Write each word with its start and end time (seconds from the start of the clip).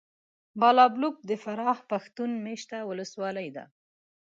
بالابلوک 0.59 1.15
د 1.29 1.31
فراه 1.43 1.77
پښتون 1.91 2.29
مېشته 2.45 2.77
ولسوالي 2.89 3.47
ده. 3.55 3.65